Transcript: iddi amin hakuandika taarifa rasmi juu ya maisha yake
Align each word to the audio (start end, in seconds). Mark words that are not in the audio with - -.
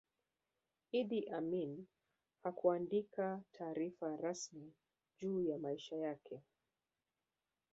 iddi 0.99 1.21
amin 1.37 1.73
hakuandika 2.43 3.41
taarifa 3.51 4.17
rasmi 4.17 4.73
juu 5.17 5.41
ya 5.41 5.57
maisha 5.57 5.95
yake 5.95 6.41